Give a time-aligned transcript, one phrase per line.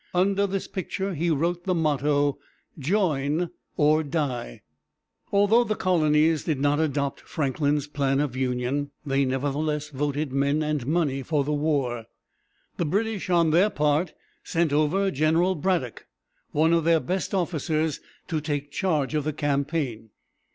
[0.15, 2.39] Under this picture he wrote the motto:
[2.79, 4.63] "Join or die."
[5.31, 10.87] Although the colonies did not adopt Franklin's plan of union, they nevertheless voted men and
[10.87, 12.05] money for the war.
[12.77, 16.07] The British, on their part, sent over General Braddock,
[16.49, 20.09] one of their best officers, to take charge of the campaign.